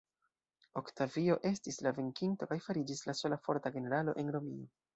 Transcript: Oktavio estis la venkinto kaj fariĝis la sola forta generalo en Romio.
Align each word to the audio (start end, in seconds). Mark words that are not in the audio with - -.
Oktavio 0.79 1.35
estis 1.49 1.77
la 1.89 1.93
venkinto 1.99 2.49
kaj 2.55 2.59
fariĝis 2.71 3.07
la 3.11 3.17
sola 3.23 3.41
forta 3.47 3.77
generalo 3.79 4.19
en 4.25 4.37
Romio. 4.39 4.71